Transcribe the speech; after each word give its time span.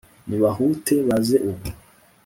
nibahute 0.27 0.95
baze 1.07 1.35
ubu 1.51 1.67